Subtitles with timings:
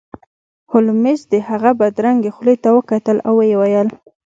[0.71, 3.89] هولمز د هغه بدرنګې خولې ته وکتل او ویې ویل